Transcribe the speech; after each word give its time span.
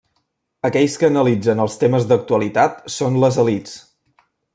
Aquells 0.69 0.95
que 1.01 1.09
analitzen 1.11 1.61
els 1.65 1.75
temes 1.83 2.07
d'actualitat 2.13 2.81
són 2.95 3.21
les 3.25 3.39
elits. 3.45 3.77